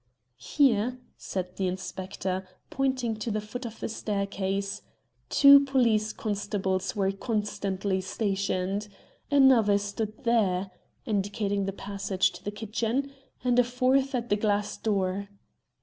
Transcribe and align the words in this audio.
"Here," 0.39 0.97
said 1.15 1.57
the 1.57 1.67
inspector, 1.67 2.47
pointing 2.71 3.17
to 3.17 3.29
the 3.29 3.39
foot 3.39 3.67
of 3.67 3.79
the 3.79 3.87
staircase, 3.87 4.81
"two 5.29 5.59
police 5.59 6.11
constables 6.11 6.95
were 6.95 7.11
constantly 7.11 8.01
stationed. 8.01 8.87
Another 9.29 9.77
stood 9.77 10.23
there," 10.23 10.71
indicating 11.05 11.65
the 11.65 11.71
passage 11.71 12.31
to 12.31 12.43
the 12.43 12.49
kitchen, 12.49 13.11
"and 13.43 13.59
a 13.59 13.63
fourth 13.63 14.15
at 14.15 14.29
the 14.29 14.35
glass 14.37 14.75
door. 14.75 15.29